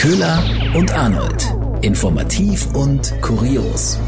[0.00, 0.42] Köhler
[0.74, 1.54] und Arnold.
[1.82, 3.98] Informativ und kurios.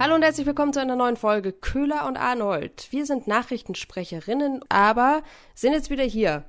[0.00, 2.88] Hallo und herzlich willkommen zu einer neuen Folge Köhler und Arnold.
[2.90, 5.22] Wir sind Nachrichtensprecherinnen, aber
[5.54, 6.44] sind jetzt wieder hier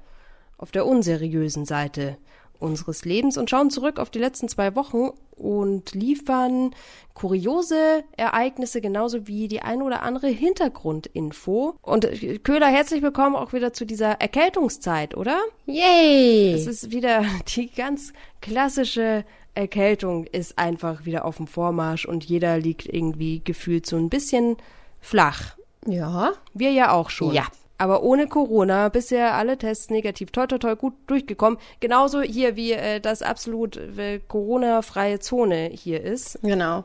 [0.57, 2.17] auf der unseriösen Seite
[2.59, 6.71] unseres Lebens und schauen zurück auf die letzten zwei Wochen und liefern
[7.13, 11.75] kuriose Ereignisse genauso wie die eine oder andere Hintergrundinfo.
[11.81, 15.39] Und äh, Köhler, herzlich willkommen auch wieder zu dieser Erkältungszeit, oder?
[15.65, 16.53] Yay!
[16.53, 17.23] Es ist wieder
[17.55, 23.85] die ganz klassische Erkältung ist einfach wieder auf dem Vormarsch und jeder liegt irgendwie gefühlt
[23.85, 24.57] so ein bisschen
[25.01, 25.55] flach.
[25.85, 26.33] Ja.
[26.53, 27.33] Wir ja auch schon.
[27.33, 27.47] Ja.
[27.79, 31.57] Aber ohne Corona bisher alle Tests negativ, toi toi toi gut durchgekommen.
[31.79, 36.37] Genauso hier wie äh, das absolut äh, Corona-freie Zone hier ist.
[36.43, 36.83] Genau.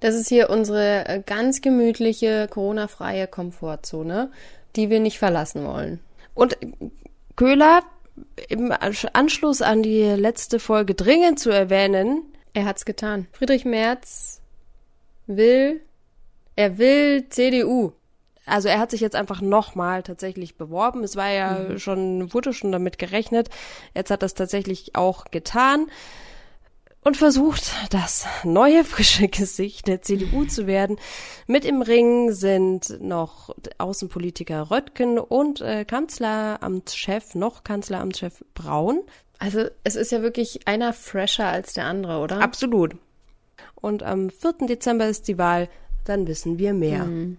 [0.00, 4.30] Das ist hier unsere äh, ganz gemütliche Corona-freie Komfortzone,
[4.76, 6.00] die wir nicht verlassen wollen.
[6.34, 6.68] Und äh,
[7.34, 7.80] Köhler,
[8.48, 8.72] im
[9.12, 12.24] Anschluss an die letzte Folge dringend zu erwähnen.
[12.52, 13.26] Er hat's getan.
[13.32, 14.42] Friedrich Merz
[15.26, 15.80] will,
[16.56, 17.92] er will CDU.
[18.46, 21.02] Also er hat sich jetzt einfach nochmal tatsächlich beworben.
[21.04, 21.78] Es war ja Mhm.
[21.78, 23.50] schon, wurde schon damit gerechnet.
[23.94, 25.86] Jetzt hat er es tatsächlich auch getan
[27.02, 30.96] und versucht, das neue frische Gesicht der CDU zu werden.
[31.46, 39.00] Mit im Ring sind noch Außenpolitiker Röttgen und äh, Kanzleramtschef, noch Kanzleramtschef Braun.
[39.38, 42.40] Also es ist ja wirklich einer fresher als der andere, oder?
[42.40, 42.96] Absolut.
[43.74, 44.66] Und am 4.
[44.66, 45.68] Dezember ist die Wahl,
[46.04, 47.04] dann wissen wir mehr.
[47.04, 47.38] Mhm.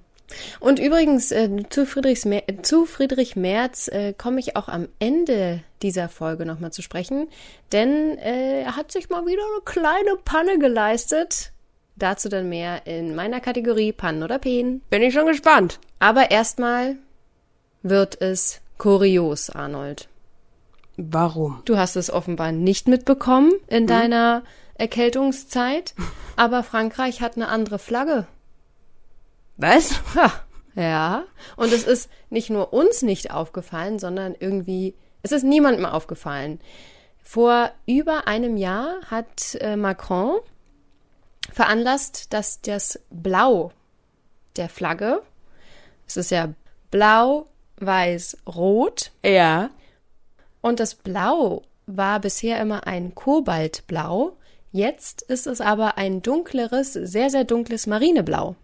[0.59, 5.61] Und übrigens, äh, zu, Friedrichs Mer zu Friedrich Merz äh, komme ich auch am Ende
[5.81, 7.27] dieser Folge nochmal zu sprechen,
[7.71, 11.51] denn äh, er hat sich mal wieder eine kleine Panne geleistet.
[11.95, 14.81] Dazu dann mehr in meiner Kategorie Pannen oder Peen.
[14.91, 15.79] Bin ich schon gespannt.
[15.97, 16.97] Aber erstmal
[17.81, 20.07] wird es kurios, Arnold.
[20.97, 21.61] Warum?
[21.65, 24.43] Du hast es offenbar nicht mitbekommen in deiner
[24.75, 25.95] Erkältungszeit,
[26.35, 28.27] aber Frankreich hat eine andere Flagge.
[29.57, 30.01] Was?
[30.15, 30.31] Ha,
[30.75, 31.23] ja.
[31.55, 36.59] Und es ist nicht nur uns nicht aufgefallen, sondern irgendwie, es ist niemandem aufgefallen.
[37.23, 40.39] Vor über einem Jahr hat äh, Macron
[41.51, 43.71] veranlasst, dass das Blau
[44.55, 45.21] der Flagge,
[46.07, 46.53] es ist ja
[46.91, 47.47] blau,
[47.79, 49.69] weiß, rot, Ja.
[50.61, 54.37] und das Blau war bisher immer ein Kobaltblau.
[54.71, 58.55] Jetzt ist es aber ein dunkleres, sehr, sehr dunkles Marineblau.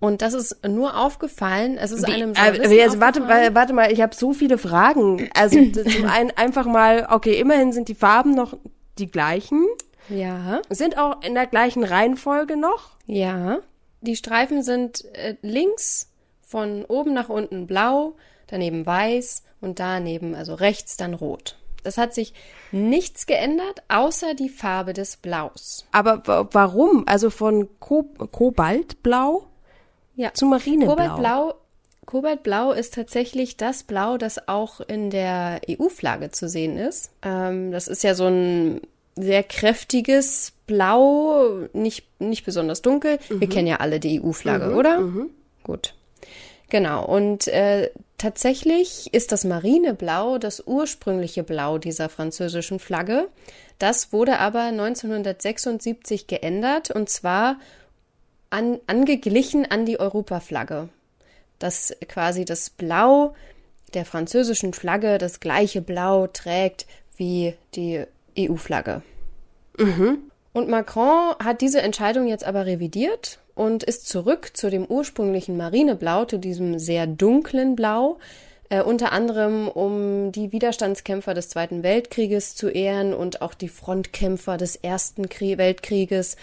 [0.00, 4.00] Und das ist nur aufgefallen, es ist Wie, einem Journalisten jetzt, warte, warte mal, ich
[4.00, 5.28] habe so viele Fragen.
[5.34, 8.56] Also zum einen einfach mal, okay, immerhin sind die Farben noch
[8.98, 9.66] die gleichen,
[10.08, 12.96] Ja, sind auch in der gleichen Reihenfolge noch.
[13.06, 13.58] ja.
[14.02, 16.08] Die Streifen sind äh, links
[16.40, 18.14] von oben nach unten blau,
[18.46, 21.58] daneben weiß und daneben, also rechts dann rot.
[21.82, 22.32] Das hat sich
[22.72, 25.84] nichts geändert, außer die Farbe des Blaus.
[25.92, 27.04] Aber wa- warum?
[27.06, 29.46] Also von Ko Kobaltblau
[30.20, 30.34] Ja.
[30.34, 30.94] zu Marineblau.
[30.94, 31.54] Kobaltblau,
[32.04, 37.10] Kobaltblau ist tatsächlich das Blau, das auch in der EU-Flagge zu sehen ist.
[37.22, 38.82] Ähm, das ist ja so ein
[39.16, 43.18] sehr kräftiges Blau, nicht, nicht besonders dunkel.
[43.28, 45.00] Wir kennen ja alle die EU-Flagge, oder?
[45.62, 45.94] Gut.
[46.68, 47.04] Genau.
[47.04, 53.28] Und äh, tatsächlich ist das Marineblau das ursprüngliche Blau dieser französischen Flagge.
[53.78, 57.56] Das wurde aber 1976 geändert und zwar
[58.50, 60.88] an, angeglichen an die Europaflagge.
[61.58, 63.34] Dass quasi das Blau
[63.94, 68.04] der französischen Flagge das gleiche Blau trägt wie die
[68.38, 69.02] EU-Flagge.
[70.52, 76.24] Und Macron hat diese Entscheidung jetzt aber revidiert und ist zurück zu dem ursprünglichen Marineblau,
[76.24, 78.18] zu diesem sehr dunklen Blau,
[78.68, 84.56] äh, unter anderem um die Widerstandskämpfer des Zweiten Weltkrieges zu ehren und auch die Frontkämpfer
[84.56, 86.36] des Ersten Krie Weltkrieges.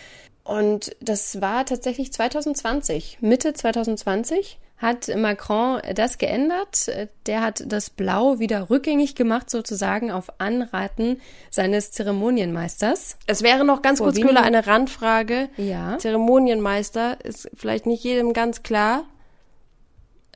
[0.47, 6.89] Und das war tatsächlich 2020, Mitte 2020 hat Macron das geändert.
[7.25, 11.19] Der hat das Blau wieder rückgängig gemacht, sozusagen auf Anraten
[11.50, 13.18] seines Zeremonienmeisters.
[13.25, 15.50] Es wäre noch ganz Vor kurz, Köhler, eine Randfrage.
[15.57, 15.98] Ja.
[15.98, 19.06] Zeremonienmeister ist vielleicht nicht jedem ganz klar.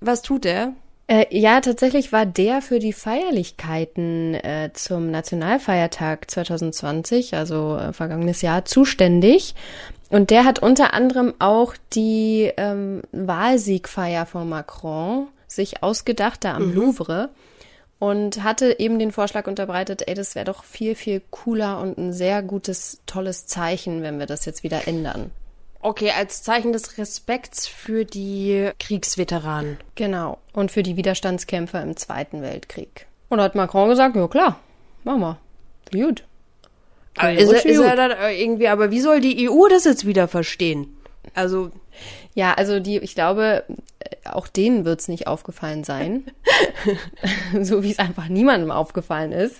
[0.01, 0.73] Was tut er?
[1.05, 8.41] Äh, ja, tatsächlich war der für die Feierlichkeiten äh, zum Nationalfeiertag 2020, also äh, vergangenes
[8.41, 9.53] Jahr, zuständig.
[10.11, 16.73] Und der hat unter anderem auch die ähm, Wahlsiegfeier von Macron sich ausgedacht, da am
[16.75, 17.29] Louvre.
[17.97, 22.13] Und hatte eben den Vorschlag unterbreitet, ey, das wäre doch viel, viel cooler und ein
[22.13, 25.31] sehr gutes, tolles Zeichen, wenn wir das jetzt wieder ändern.
[25.81, 29.77] Okay, als Zeichen des Respekts für die Kriegsveteranen.
[29.95, 30.39] Genau.
[30.51, 33.07] Und für die Widerstandskämpfer im Zweiten Weltkrieg.
[33.29, 34.59] Und da hat Macron gesagt, ja klar,
[35.03, 35.37] machen wir.
[35.91, 36.23] Gut.
[37.17, 40.27] Aber ist, er, ist er dann irgendwie, aber wie soll die EU das jetzt wieder
[40.27, 40.97] verstehen?
[41.33, 41.71] Also.
[42.33, 43.65] Ja, also die, ich glaube,
[44.23, 46.25] auch denen wird's nicht aufgefallen sein.
[47.61, 49.57] so wie es einfach niemandem aufgefallen ist.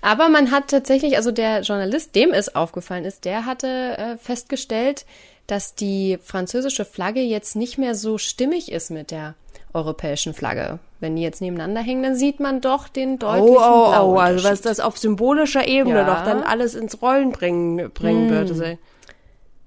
[0.00, 3.66] Aber man hat tatsächlich, also der Journalist, dem es aufgefallen ist, der hatte
[3.98, 5.06] äh, festgestellt,
[5.46, 9.34] dass die französische Flagge jetzt nicht mehr so stimmig ist mit der
[9.74, 10.78] europäischen Flagge.
[11.00, 14.48] Wenn die jetzt nebeneinander hängen, dann sieht man doch den deutlichen Oh, oh, oh, also
[14.48, 16.04] was das auf symbolischer Ebene ja.
[16.04, 18.30] doch dann alles ins Rollen bringen, bringen mm.
[18.30, 18.78] würde.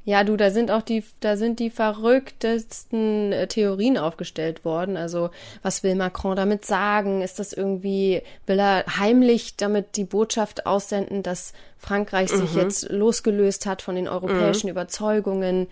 [0.07, 4.95] Ja, du, da sind auch die, da sind die verrücktesten äh, Theorien aufgestellt worden.
[4.95, 5.31] Also,
[5.63, 7.21] was will Macron damit sagen?
[7.21, 12.38] Ist das irgendwie, will er heimlich damit die Botschaft aussenden, dass Frankreich mhm.
[12.38, 14.71] sich jetzt losgelöst hat von den europäischen mhm.
[14.71, 15.68] Überzeugungen?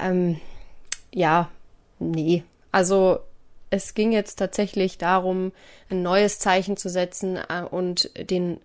[0.00, 0.40] Ähm,
[1.12, 1.48] ja,
[1.98, 2.44] nee.
[2.70, 3.18] Also,
[3.76, 5.52] es ging jetzt tatsächlich darum,
[5.90, 8.58] ein neues Zeichen zu setzen äh, und den,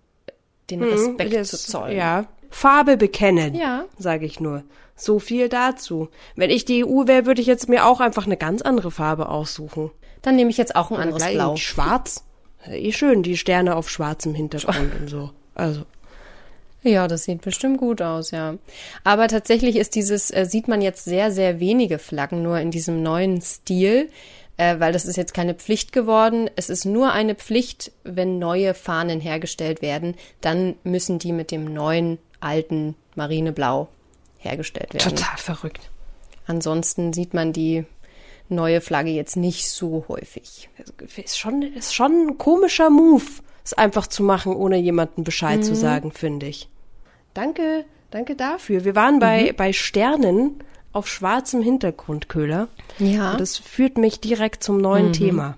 [0.70, 1.96] den mhm, Respekt mhm, zu zollen.
[1.96, 2.26] Ja.
[2.50, 3.84] Farbe bekennen, ja.
[3.98, 4.64] sage ich nur.
[4.94, 6.08] So viel dazu.
[6.36, 9.28] Wenn ich die EU wäre, würde ich jetzt mir auch einfach eine ganz andere Farbe
[9.28, 9.90] aussuchen.
[10.20, 11.56] Dann nehme ich jetzt auch ein Oder anderes Blau.
[11.56, 12.24] Schwarz.
[12.66, 15.30] Ja, eh schön, die Sterne auf schwarzem Hintergrund und so.
[15.54, 15.82] Also.
[16.84, 18.56] Ja, das sieht bestimmt gut aus, ja.
[19.04, 23.02] Aber tatsächlich ist dieses, äh, sieht man jetzt sehr, sehr wenige Flaggen nur in diesem
[23.02, 24.10] neuen Stil,
[24.62, 26.48] äh, weil das ist jetzt keine Pflicht geworden.
[26.54, 31.72] Es ist nur eine Pflicht, wenn neue Fahnen hergestellt werden, dann müssen die mit dem
[31.72, 33.88] neuen, alten Marineblau
[34.38, 35.16] hergestellt werden.
[35.16, 35.90] Total verrückt.
[36.46, 37.84] Ansonsten sieht man die
[38.48, 40.68] neue Flagge jetzt nicht so häufig.
[41.16, 43.24] Ist schon, ist schon ein komischer Move,
[43.64, 45.64] es einfach zu machen, ohne jemanden Bescheid mhm.
[45.64, 46.68] zu sagen, finde ich.
[47.34, 48.84] Danke, danke dafür.
[48.84, 49.56] Wir waren bei, mhm.
[49.56, 52.68] bei Sternen auf schwarzem Hintergrund, Köhler.
[52.98, 53.32] Ja.
[53.32, 55.12] Und das führt mich direkt zum neuen mhm.
[55.12, 55.56] Thema.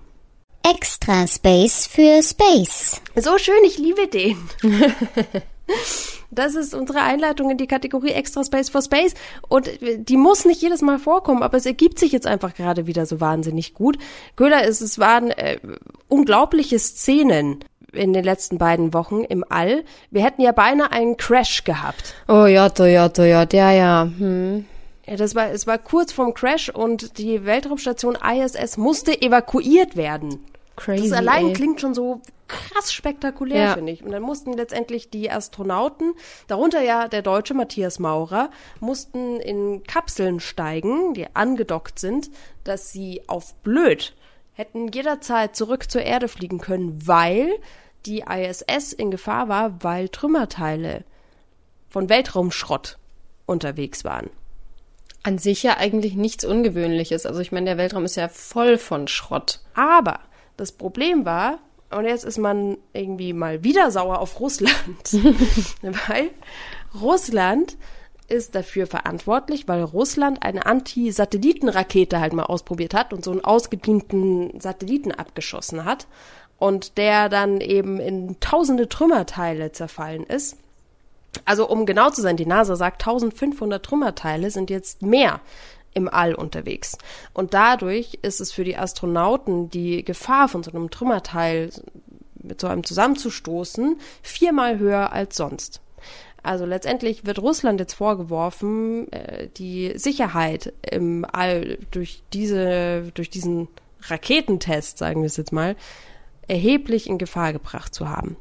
[0.63, 3.01] Extra Space für Space.
[3.17, 4.37] So schön, ich liebe den.
[6.31, 9.15] Das ist unsere Einleitung in die Kategorie Extra Space for Space.
[9.49, 13.07] Und die muss nicht jedes Mal vorkommen, aber es ergibt sich jetzt einfach gerade wieder
[13.07, 13.99] so wahnsinnig gut.
[14.37, 15.59] Göhler, es, es waren äh,
[16.09, 19.85] unglaubliche Szenen in den letzten beiden Wochen im All.
[20.11, 22.15] Wir hätten ja beinahe einen Crash gehabt.
[22.27, 24.03] Oh ja, ja, ja, ja, der ja.
[24.19, 24.65] Hm.
[25.07, 30.45] Ja, das war, es war kurz vorm Crash und die Weltraumstation ISS musste evakuiert werden.
[30.77, 31.09] Crazy.
[31.09, 31.53] Das allein ey.
[31.53, 33.75] klingt schon so krass spektakulär, ja.
[33.75, 34.03] finde ich.
[34.03, 36.15] Und dann mussten letztendlich die Astronauten,
[36.47, 42.31] darunter ja der deutsche Matthias Maurer, mussten in Kapseln steigen, die angedockt sind,
[42.65, 44.15] dass sie auf blöd
[44.55, 47.51] hätten jederzeit zurück zur Erde fliegen können, weil
[48.07, 51.05] die ISS in Gefahr war, weil Trümmerteile
[51.91, 52.99] von Weltraumschrott
[53.47, 54.31] unterwegs waren.
[55.25, 57.27] An sich ja eigentlich nichts Ungewöhnliches.
[57.27, 59.61] Also ich meine, der Weltraum ist ja voll von Schrott.
[59.75, 60.21] Aber
[60.57, 61.59] das Problem war,
[61.91, 65.13] und jetzt ist man irgendwie mal wieder sauer auf Russland,
[65.83, 66.31] weil
[67.01, 67.77] Russland
[68.29, 74.61] ist dafür verantwortlich, weil Russland eine Anti-Satellitenrakete halt mal ausprobiert hat und so einen ausgedienten
[74.61, 76.07] Satelliten abgeschossen hat
[76.59, 80.57] und der dann eben in tausende Trümmerteile zerfallen ist.
[81.45, 85.41] Also um genau zu sein, die NASA sagt 1500 Trümmerteile sind jetzt mehr
[85.95, 86.99] im All unterwegs.
[87.33, 91.71] Und dadurch ist es für die Astronauten die Gefahr von so einem Trümmerteil
[92.35, 95.81] mit so einem zusammenzustoßen viermal höher als sonst.
[96.43, 103.69] Also letztendlich wird Russland jetzt vorgeworfen, äh, die Sicherheit im All durch diese, durch diesen
[104.03, 105.75] Raketentest, sagen wir es jetzt mal,
[106.47, 108.37] erheblich in Gefahr gebracht zu haben.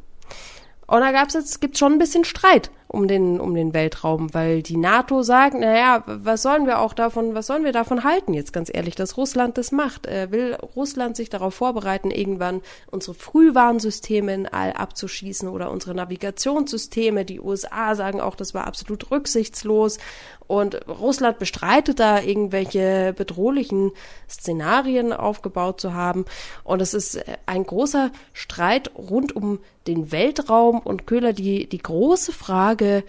[0.85, 4.35] Und da gab es jetzt, gibt schon ein bisschen Streit um den, um den Weltraum,
[4.35, 8.35] weil die NATO sagt, naja, was sollen wir auch davon, was sollen wir davon halten,
[8.35, 10.05] jetzt ganz ehrlich, dass Russland das macht?
[10.05, 17.25] Äh, will Russland sich darauf vorbereiten, irgendwann unsere Frühwarnsysteme in All abzuschießen oder unsere Navigationssysteme?
[17.25, 19.97] Die USA sagen auch, das war absolut rücksichtslos.
[20.45, 23.91] Und Russland bestreitet da irgendwelche bedrohlichen
[24.29, 26.25] Szenarien aufgebaut zu haben.
[26.63, 32.31] Und es ist ein großer Streit rund um den Weltraum und Köhler die, die große
[32.31, 33.03] Frage,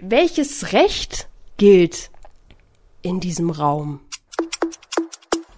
[0.00, 2.10] welches Recht gilt
[3.02, 4.00] in diesem Raum?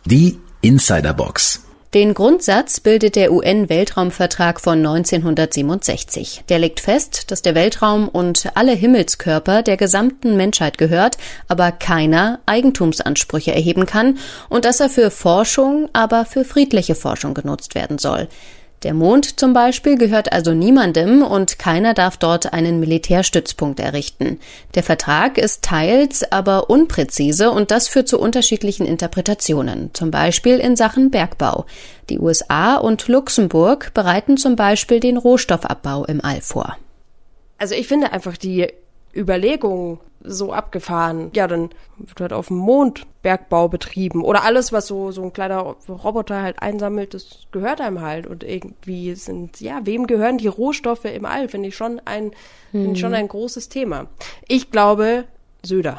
[0.04, 1.64] Die Insiderbox.
[1.92, 6.44] Den Grundsatz bildet der UN-Weltraumvertrag von 1967.
[6.48, 11.16] Der legt fest, dass der Weltraum und alle Himmelskörper der gesamten Menschheit gehört,
[11.48, 17.74] aber keiner Eigentumsansprüche erheben kann und dass er für Forschung, aber für friedliche Forschung genutzt
[17.74, 18.28] werden soll.
[18.82, 24.40] Der Mond zum Beispiel gehört also niemandem und keiner darf dort einen Militärstützpunkt errichten.
[24.74, 30.76] Der Vertrag ist teils aber unpräzise und das führt zu unterschiedlichen Interpretationen, zum Beispiel in
[30.76, 31.66] Sachen Bergbau.
[32.08, 36.78] Die USA und Luxemburg bereiten zum Beispiel den Rohstoffabbau im All vor.
[37.58, 38.66] Also ich finde einfach die
[39.14, 41.30] Überlegung so abgefahren.
[41.34, 44.24] Ja, dann wird halt auf dem Mond Bergbau betrieben.
[44.24, 48.26] Oder alles, was so, so ein kleiner Roboter halt einsammelt, das gehört einem halt.
[48.26, 51.48] Und irgendwie sind, ja, wem gehören die Rohstoffe im All?
[51.48, 52.32] Finde ich schon ein, hm.
[52.70, 54.06] finde ich schon ein großes Thema.
[54.46, 55.24] Ich glaube,
[55.64, 55.98] Söder.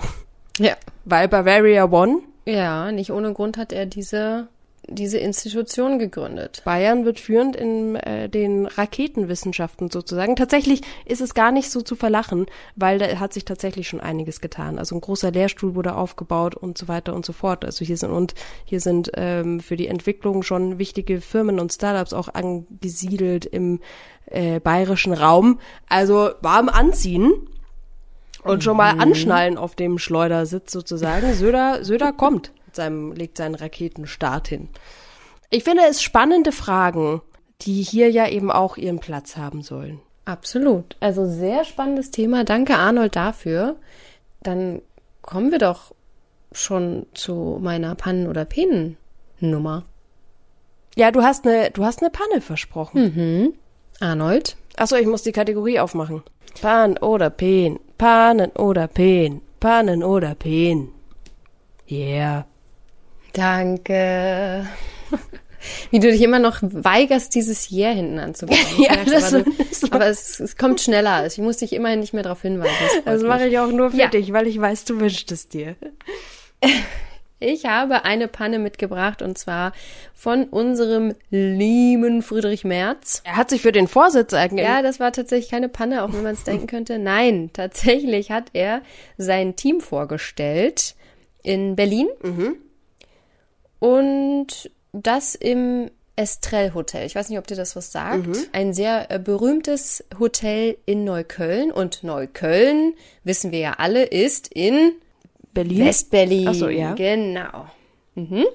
[0.57, 0.75] Ja.
[1.05, 2.19] Weil Bavaria One.
[2.45, 4.47] Ja, nicht ohne Grund hat er diese
[4.87, 6.61] diese Institution gegründet.
[6.65, 10.35] Bayern wird führend in äh, den Raketenwissenschaften sozusagen.
[10.35, 14.41] Tatsächlich ist es gar nicht so zu verlachen, weil da hat sich tatsächlich schon einiges
[14.41, 14.79] getan.
[14.79, 17.63] Also ein großer Lehrstuhl wurde aufgebaut und so weiter und so fort.
[17.63, 18.33] Also hier sind und
[18.65, 23.79] hier sind ähm, für die Entwicklung schon wichtige Firmen und Startups auch angesiedelt im
[24.25, 25.59] äh, bayerischen Raum.
[25.89, 27.33] Also warm anziehen
[28.43, 29.01] und schon mal mhm.
[29.01, 31.33] anschnallen auf dem Schleudersitz sozusagen.
[31.35, 34.69] Söder, Söder kommt seinem, legt seinen Raketenstart hin.
[35.49, 37.21] Ich finde es spannende Fragen,
[37.61, 39.99] die hier ja eben auch ihren Platz haben sollen.
[40.25, 40.95] Absolut.
[40.99, 42.43] Also sehr spannendes Thema.
[42.43, 43.75] Danke Arnold dafür.
[44.41, 44.81] Dann
[45.21, 45.93] kommen wir doch
[46.51, 49.85] schon zu meiner Pannen- oder Penen-Nummer.
[50.95, 53.03] Ja, du hast eine, du hast eine Panne versprochen.
[53.15, 53.53] Mhm.
[53.99, 54.57] Arnold?
[54.75, 56.23] Achso, ich muss die Kategorie aufmachen.
[56.61, 60.89] Pan oder Pen, Pannen oder Pen, Pannen oder Pen.
[61.89, 62.45] Yeah.
[63.33, 64.67] Danke.
[65.91, 68.65] Wie du dich immer noch weigerst, dieses Yeah hinten anzubringen.
[68.77, 69.51] ja, das aber, du,
[69.91, 71.11] aber es, es, kommt schneller.
[71.11, 72.73] Also ich muss dich immerhin nicht mehr darauf hinweisen.
[73.05, 74.07] Das, das mache ich auch nur für ja.
[74.07, 75.75] dich, weil ich weiß, du wünschst es dir.
[77.43, 79.73] Ich habe eine Panne mitgebracht und zwar
[80.13, 83.23] von unserem lieben Friedrich Merz.
[83.25, 84.63] Er hat sich für den Vorsitz eigentlich.
[84.63, 86.99] Ja, das war tatsächlich keine Panne, auch wenn man es denken könnte.
[86.99, 88.83] Nein, tatsächlich hat er
[89.17, 90.93] sein Team vorgestellt
[91.41, 92.09] in Berlin.
[92.21, 92.57] Mhm
[93.81, 97.07] und das im Estrell Hotel.
[97.07, 98.27] Ich weiß nicht, ob dir das was sagt.
[98.27, 98.45] Mhm.
[98.51, 101.71] Ein sehr äh, berühmtes Hotel in Neukölln.
[101.71, 104.91] Und Neukölln, wissen wir ja alle, ist in
[105.53, 105.85] Berlin.
[105.85, 106.47] Westberlin.
[106.47, 106.93] Ach so, ja.
[106.93, 107.65] Genau.
[108.13, 108.45] Mhm.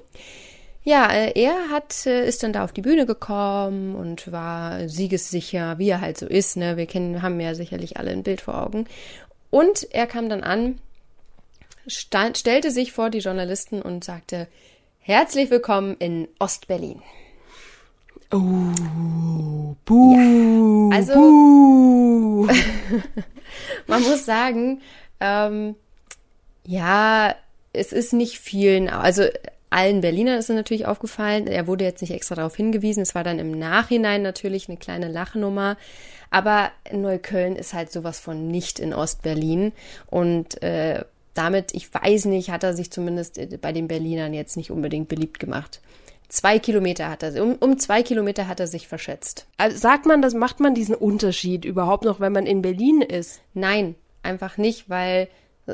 [0.83, 5.77] Ja, äh, er hat, äh, ist dann da auf die Bühne gekommen und war siegessicher,
[5.77, 6.55] wie er halt so ist.
[6.55, 6.77] Ne?
[6.77, 8.85] Wir kennen, haben ja sicherlich alle ein Bild vor Augen.
[9.49, 10.79] Und er kam dann an,
[11.85, 14.47] stand, stellte sich vor die Journalisten und sagte,
[15.07, 17.01] Herzlich willkommen in Ostberlin.
[18.29, 22.47] Oh, buh, ja, also buh.
[23.87, 24.81] man muss sagen,
[25.21, 25.75] ähm,
[26.65, 27.33] ja,
[27.71, 29.23] es ist nicht vielen, also
[29.69, 31.47] allen Berlinern ist es natürlich aufgefallen.
[31.47, 33.01] Er wurde jetzt nicht extra darauf hingewiesen.
[33.01, 35.77] Es war dann im Nachhinein natürlich eine kleine Lachnummer.
[36.31, 39.71] Aber Neukölln ist halt sowas von nicht in Ostberlin.
[40.07, 41.05] Und äh,
[41.37, 45.07] damit, ich weiß nicht, hat er sich zumindest äh, bei den Berlinern jetzt nicht unbedingt
[45.07, 45.81] beliebt gemacht.
[46.29, 49.47] Zwei Kilometer hat er, um, um zwei Kilometer hat er sich verschätzt.
[49.55, 53.39] Also sagt man, das macht man diesen Unterschied überhaupt noch, wenn man in Berlin ist?
[53.53, 55.29] Nein, einfach nicht, weil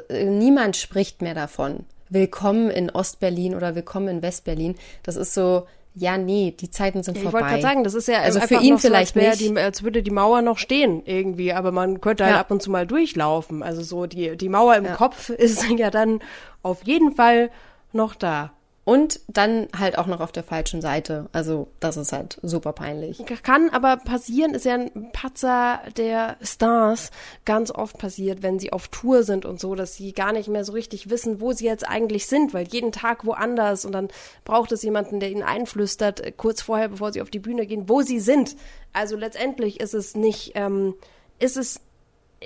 [0.09, 1.85] äh, niemand spricht mehr davon.
[2.09, 4.75] Willkommen in Ostberlin oder willkommen in Westberlin.
[5.01, 7.37] Das ist so, ja, nee, die Zeiten sind ja, vorbei.
[7.37, 9.51] Ich wollte gerade sagen, das ist ja also für ihn vielleicht so, als nicht.
[9.51, 12.71] Die, als würde die Mauer noch stehen irgendwie, aber man könnte halt ab und zu
[12.71, 13.61] mal durchlaufen.
[13.61, 14.95] Also so die die Mauer im ja.
[14.95, 16.19] Kopf ist ja dann
[16.63, 17.51] auf jeden Fall
[17.91, 18.51] noch da.
[18.85, 21.29] Und dann halt auch noch auf der falschen Seite.
[21.31, 23.23] Also das ist halt super peinlich.
[23.41, 27.11] Kann aber passieren, ist ja ein Patzer der Stars
[27.45, 30.65] ganz oft passiert, wenn sie auf Tour sind und so, dass sie gar nicht mehr
[30.65, 34.09] so richtig wissen, wo sie jetzt eigentlich sind, weil jeden Tag woanders und dann
[34.43, 37.87] braucht es jemanden, der ihnen einflüstert, äh, kurz vorher, bevor sie auf die Bühne gehen,
[37.87, 38.57] wo sie sind.
[38.91, 40.93] Also letztendlich ist es nicht, ähm,
[41.39, 41.79] ist es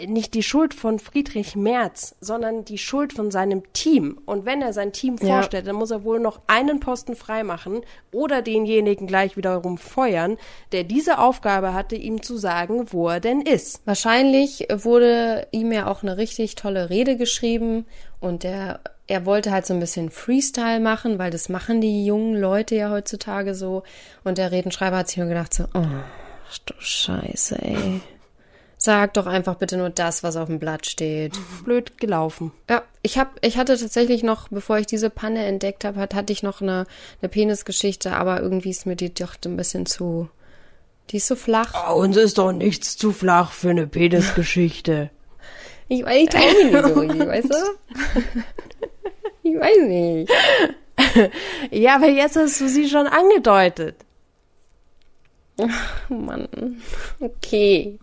[0.05, 4.19] nicht die Schuld von Friedrich Merz, sondern die Schuld von seinem Team.
[4.25, 5.71] Und wenn er sein Team vorstellt, ja.
[5.71, 10.37] dann muss er wohl noch einen Posten freimachen oder denjenigen gleich wiederum feuern,
[10.71, 13.81] der diese Aufgabe hatte, ihm zu sagen, wo er denn ist.
[13.85, 17.85] Wahrscheinlich wurde ihm ja auch eine richtig tolle Rede geschrieben
[18.19, 22.35] und der er wollte halt so ein bisschen Freestyle machen, weil das machen die jungen
[22.35, 23.83] Leute ja heutzutage so.
[24.25, 25.85] Und der Redenschreiber hat sich nur gedacht so, oh,
[26.65, 28.01] du Scheiße, ey.
[28.79, 31.33] Sag doch einfach bitte nur das, was auf dem Blatt steht.
[31.65, 32.51] Blöd gelaufen.
[32.69, 36.43] Ja, ich hab, ich hatte tatsächlich noch, bevor ich diese Panne entdeckt habe, hatte ich
[36.43, 36.85] noch eine,
[37.21, 40.29] eine Penisgeschichte, aber irgendwie ist mir die doch ein bisschen zu.
[41.09, 41.73] Die ist so flach.
[41.89, 45.09] Oh, uns ist doch nichts zu flach für eine Penisgeschichte.
[45.87, 48.29] ich weiß, ich traue mich nicht so richtig, weißt du?
[49.49, 50.31] ich weiß nicht.
[51.71, 53.95] ja, aber jetzt hast du sie schon angedeutet.
[55.57, 55.67] Oh
[56.13, 56.81] Mann.
[57.19, 57.97] Okay.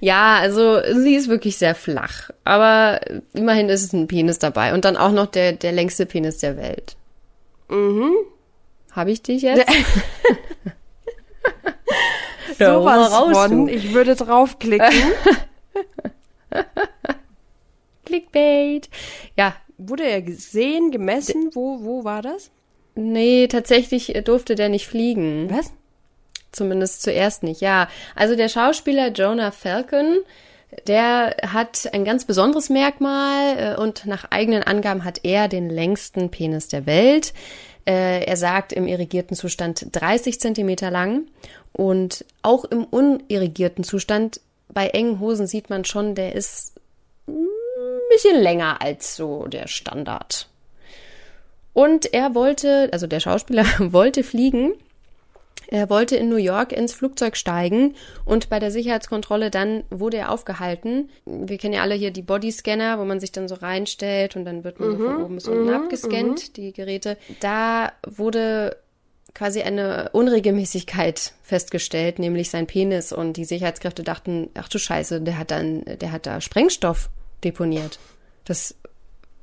[0.00, 2.30] Ja, also sie ist wirklich sehr flach.
[2.44, 3.00] Aber
[3.32, 4.74] immerhin ist es ein Penis dabei.
[4.74, 6.96] Und dann auch noch der, der längste Penis der Welt.
[7.68, 8.12] Mhm.
[8.92, 9.64] Habe ich dich jetzt?
[12.58, 15.12] Sowas raus, von, ich würde draufklicken.
[18.04, 18.88] Clickbait.
[19.36, 19.54] Ja.
[19.76, 21.50] Wurde er gesehen, gemessen?
[21.52, 22.52] Wo, wo war das?
[22.94, 25.50] Nee, tatsächlich durfte der nicht fliegen.
[25.50, 25.72] Was?
[26.54, 27.88] Zumindest zuerst nicht, ja.
[28.14, 30.18] Also der Schauspieler Jonah Falcon,
[30.86, 36.30] der hat ein ganz besonderes Merkmal äh, und nach eigenen Angaben hat er den längsten
[36.30, 37.32] Penis der Welt.
[37.86, 41.26] Äh, er sagt im irrigierten Zustand 30 Zentimeter lang
[41.72, 44.40] und auch im unirrigierten Zustand
[44.72, 46.74] bei engen Hosen sieht man schon, der ist
[47.28, 47.46] ein
[48.10, 50.48] bisschen länger als so der Standard.
[51.72, 54.74] Und er wollte, also der Schauspieler wollte fliegen.
[55.68, 57.94] Er wollte in New York ins Flugzeug steigen
[58.24, 61.10] und bei der Sicherheitskontrolle dann wurde er aufgehalten.
[61.24, 64.64] Wir kennen ja alle hier die Bodyscanner, wo man sich dann so reinstellt und dann
[64.64, 66.52] wird man mhm, so von oben bis unten mhm, abgescannt, mhm.
[66.54, 67.16] die Geräte.
[67.40, 68.76] Da wurde
[69.34, 75.38] quasi eine Unregelmäßigkeit festgestellt, nämlich sein Penis und die Sicherheitskräfte dachten, ach du Scheiße, der
[75.38, 77.10] hat dann, der hat da Sprengstoff
[77.42, 77.98] deponiert.
[78.44, 78.76] Das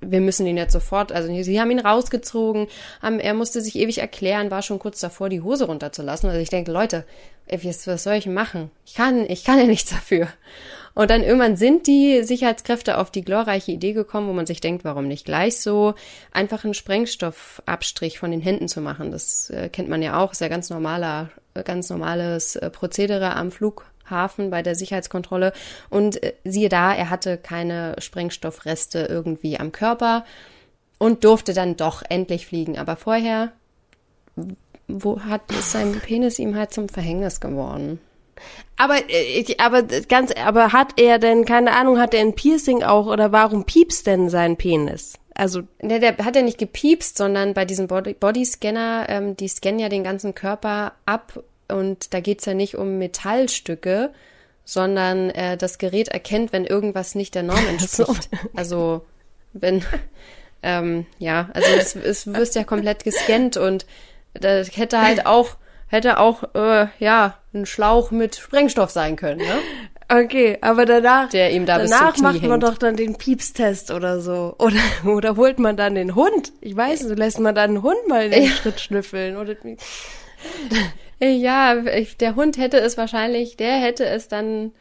[0.01, 2.67] wir müssen ihn jetzt sofort, also sie haben ihn rausgezogen,
[3.01, 6.29] haben, er musste sich ewig erklären, war schon kurz davor, die Hose runterzulassen.
[6.29, 7.05] Also ich denke, Leute,
[7.47, 8.71] was, soll ich machen?
[8.85, 10.27] Ich kann, ich kann ja nichts dafür.
[10.93, 14.83] Und dann irgendwann sind die Sicherheitskräfte auf die glorreiche Idee gekommen, wo man sich denkt,
[14.83, 15.93] warum nicht gleich so
[16.31, 19.11] einfach einen Sprengstoffabstrich von den Händen zu machen.
[19.11, 21.29] Das äh, kennt man ja auch, ist ja ganz normaler,
[21.63, 25.53] ganz normales äh, Prozedere am Flug Hafen bei der Sicherheitskontrolle
[25.89, 30.25] und äh, siehe da, er hatte keine Sprengstoffreste irgendwie am Körper
[30.99, 32.77] und durfte dann doch endlich fliegen.
[32.77, 33.53] Aber vorher,
[34.87, 37.99] wo hat ist sein Penis ihm halt zum Verhängnis geworden?
[38.77, 43.07] Aber, äh, aber ganz, aber hat er denn, keine Ahnung, hat er ein Piercing auch
[43.07, 45.15] oder warum piepst denn sein Penis?
[45.33, 45.61] Also.
[45.81, 49.89] Ne, der hat ja nicht gepiepst, sondern bei diesem Body Bodyscanner, ähm, die scannen ja
[49.89, 54.11] den ganzen Körper ab und da geht's ja nicht um Metallstücke,
[54.63, 58.29] sondern äh, das Gerät erkennt, wenn irgendwas nicht der Norm entspricht.
[58.55, 59.05] Also
[59.53, 59.83] wenn,
[60.63, 63.85] ähm, ja, also es, es wirst ja komplett gescannt und
[64.33, 65.57] da hätte halt auch,
[65.87, 69.59] hätte auch, äh, ja, ein Schlauch mit Sprengstoff sein können, ne?
[70.07, 72.63] Okay, aber danach, der ihm da danach macht man hängt.
[72.63, 74.55] doch dann den Piepstest oder so.
[74.57, 76.51] Oder, oder holt man dann den Hund?
[76.59, 78.49] Ich weiß nicht, lässt man dann einen Hund mal den ja.
[78.49, 79.55] Schritt schnüffeln oder
[81.29, 81.75] ja,
[82.19, 84.71] der Hund hätte es wahrscheinlich, der hätte es dann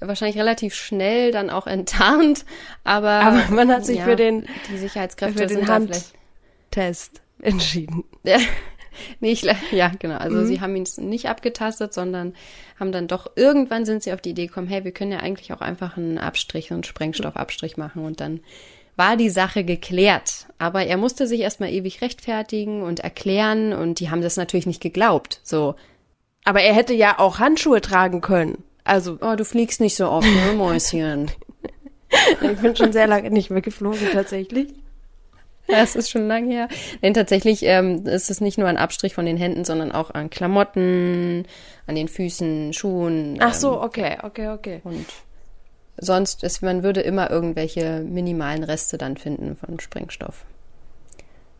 [0.00, 2.44] wahrscheinlich relativ schnell dann auch enttarnt,
[2.84, 6.14] aber, aber man hat sich ja, für den die Sicherheitskräfte für den Handtest
[7.40, 8.04] entschieden.
[8.24, 8.38] Ja.
[9.20, 10.16] Nee, ich, ja, genau.
[10.16, 10.46] Also mhm.
[10.46, 12.32] sie haben ihn nicht abgetastet, sondern
[12.80, 15.52] haben dann doch irgendwann sind sie auf die Idee gekommen, hey, wir können ja eigentlich
[15.52, 18.40] auch einfach einen Abstrich, einen Sprengstoffabstrich machen und dann
[18.96, 20.46] war die Sache geklärt.
[20.58, 24.82] Aber er musste sich erstmal ewig rechtfertigen und erklären und die haben das natürlich nicht
[24.82, 25.40] geglaubt.
[25.42, 25.74] So.
[26.44, 28.64] Aber er hätte ja auch Handschuhe tragen können.
[28.84, 29.18] Also.
[29.20, 31.30] Oh, du fliegst nicht so oft, ne, Mäuschen?
[32.40, 34.68] ich bin schon sehr lange nicht mehr geflogen, tatsächlich.
[35.68, 36.68] Ja, es ist schon lange her.
[37.02, 40.30] Denn tatsächlich ähm, ist es nicht nur ein Abstrich von den Händen, sondern auch an
[40.30, 41.44] Klamotten,
[41.86, 43.38] an den Füßen, Schuhen.
[43.40, 44.80] Ach so, ähm, okay, okay, okay.
[44.84, 45.06] Und
[45.98, 50.44] sonst ist, man würde immer irgendwelche minimalen Reste dann finden von Sprengstoff.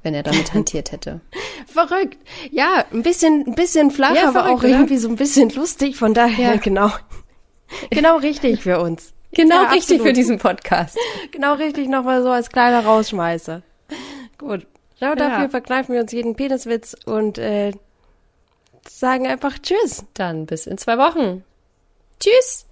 [0.03, 1.21] Wenn er damit hantiert hätte.
[1.67, 2.19] verrückt.
[2.51, 4.69] Ja, ein bisschen, ein bisschen flach, ja, aber auch oder?
[4.69, 5.97] irgendwie so ein bisschen lustig.
[5.97, 6.57] Von daher, ja.
[6.57, 6.91] genau.
[7.91, 9.13] Genau richtig für uns.
[9.33, 10.07] Genau ja, richtig absolut.
[10.07, 10.97] für diesen Podcast.
[11.33, 13.63] Genau richtig nochmal so als kleiner Rausschmeißer.
[14.39, 14.69] Gut.
[14.99, 17.73] Schau, dafür verkneifen wir uns jeden Peniswitz und äh,
[18.89, 20.05] sagen einfach Tschüss.
[20.15, 21.45] Dann bis in zwei Wochen.
[22.19, 22.67] Tschüss.